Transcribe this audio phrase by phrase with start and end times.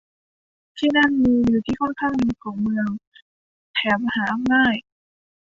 [0.77, 2.89] ที่นั่นมีวิวที่ค่อนข้างดีของเมือง
[3.75, 4.75] แถมหาง่าย